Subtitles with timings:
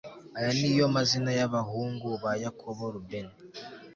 [0.37, 3.35] aya ni yo mazina y abahungu ba yakobo rubeni